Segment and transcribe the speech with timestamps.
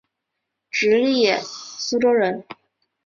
[0.71, 2.43] 直隶苏州人。